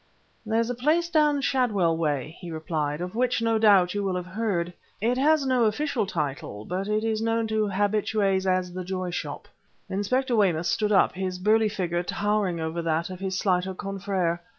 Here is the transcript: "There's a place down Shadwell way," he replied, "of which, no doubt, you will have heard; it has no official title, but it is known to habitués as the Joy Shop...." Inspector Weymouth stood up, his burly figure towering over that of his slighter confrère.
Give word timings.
"There's 0.47 0.71
a 0.71 0.73
place 0.73 1.11
down 1.11 1.41
Shadwell 1.41 1.95
way," 1.95 2.35
he 2.39 2.49
replied, 2.49 3.01
"of 3.01 3.13
which, 3.13 3.39
no 3.39 3.59
doubt, 3.59 3.93
you 3.93 4.01
will 4.01 4.15
have 4.15 4.25
heard; 4.25 4.73
it 4.99 5.15
has 5.19 5.45
no 5.45 5.65
official 5.65 6.07
title, 6.07 6.65
but 6.65 6.87
it 6.87 7.03
is 7.03 7.21
known 7.21 7.45
to 7.49 7.67
habitués 7.67 8.47
as 8.47 8.73
the 8.73 8.83
Joy 8.83 9.11
Shop...." 9.11 9.47
Inspector 9.91 10.35
Weymouth 10.35 10.65
stood 10.65 10.91
up, 10.91 11.13
his 11.13 11.37
burly 11.37 11.69
figure 11.69 12.01
towering 12.01 12.59
over 12.59 12.81
that 12.81 13.11
of 13.11 13.19
his 13.19 13.37
slighter 13.37 13.75
confrère. 13.75 14.39